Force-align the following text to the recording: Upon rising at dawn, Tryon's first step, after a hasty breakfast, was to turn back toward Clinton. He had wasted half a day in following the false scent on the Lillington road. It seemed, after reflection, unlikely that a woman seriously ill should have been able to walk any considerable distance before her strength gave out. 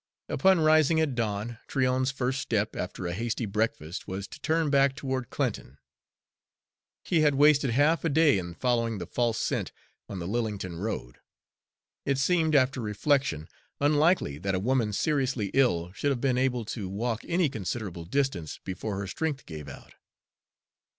Upon 0.29 0.59
rising 0.59 0.99
at 0.99 1.13
dawn, 1.13 1.59
Tryon's 1.67 2.09
first 2.09 2.41
step, 2.41 2.75
after 2.75 3.05
a 3.05 3.13
hasty 3.13 3.45
breakfast, 3.45 4.07
was 4.07 4.27
to 4.29 4.39
turn 4.41 4.71
back 4.71 4.95
toward 4.95 5.29
Clinton. 5.29 5.77
He 7.03 7.21
had 7.21 7.35
wasted 7.35 7.69
half 7.69 8.03
a 8.03 8.09
day 8.09 8.39
in 8.39 8.55
following 8.55 8.97
the 8.97 9.05
false 9.05 9.37
scent 9.37 9.71
on 10.09 10.17
the 10.17 10.25
Lillington 10.27 10.77
road. 10.79 11.19
It 12.03 12.17
seemed, 12.17 12.55
after 12.55 12.81
reflection, 12.81 13.47
unlikely 13.79 14.39
that 14.39 14.55
a 14.55 14.59
woman 14.59 14.91
seriously 14.91 15.51
ill 15.53 15.91
should 15.93 16.09
have 16.09 16.19
been 16.19 16.35
able 16.39 16.65
to 16.65 16.89
walk 16.89 17.23
any 17.27 17.47
considerable 17.47 18.05
distance 18.05 18.59
before 18.63 18.97
her 18.97 19.05
strength 19.05 19.45
gave 19.45 19.69
out. 19.69 19.93